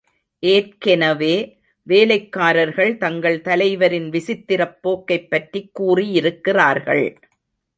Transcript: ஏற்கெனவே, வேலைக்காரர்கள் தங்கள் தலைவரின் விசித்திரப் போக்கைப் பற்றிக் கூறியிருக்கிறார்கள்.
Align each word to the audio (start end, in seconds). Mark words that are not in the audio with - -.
ஏற்கெனவே, 0.43 1.35
வேலைக்காரர்கள் 1.87 2.97
தங்கள் 2.97 3.41
தலைவரின் 3.41 4.09
விசித்திரப் 4.09 4.77
போக்கைப் 4.81 5.29
பற்றிக் 5.29 5.71
கூறியிருக்கிறார்கள். 5.73 7.05